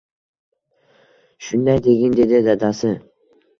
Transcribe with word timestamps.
Shunday 1.49 1.83
degin…– 1.89 2.19
dedi 2.23 2.43
dadasi. 2.51 2.93